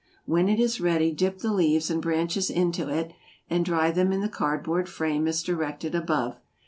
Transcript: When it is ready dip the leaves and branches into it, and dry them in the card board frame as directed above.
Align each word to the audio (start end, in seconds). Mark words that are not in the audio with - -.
When 0.25 0.49
it 0.49 0.59
is 0.59 0.81
ready 0.81 1.11
dip 1.11 1.37
the 1.41 1.53
leaves 1.53 1.91
and 1.91 2.01
branches 2.01 2.49
into 2.49 2.89
it, 2.89 3.13
and 3.51 3.63
dry 3.63 3.91
them 3.91 4.11
in 4.11 4.21
the 4.21 4.29
card 4.29 4.63
board 4.63 4.89
frame 4.89 5.27
as 5.27 5.43
directed 5.43 5.93
above. 5.93 6.39